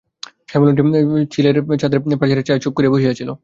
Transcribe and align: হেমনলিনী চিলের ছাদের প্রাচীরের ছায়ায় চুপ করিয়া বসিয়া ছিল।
হেমনলিনী 0.51 1.21
চিলের 1.33 1.55
ছাদের 1.81 1.99
প্রাচীরের 2.11 2.45
ছায়ায় 2.47 2.61
চুপ 2.63 2.73
করিয়া 2.75 2.93
বসিয়া 2.93 3.13
ছিল। 3.19 3.29